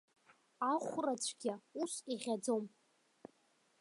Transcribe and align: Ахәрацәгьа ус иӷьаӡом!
Ахәрацәгьа 0.71 1.53
ус 1.81 1.93
иӷьаӡом! 2.13 2.63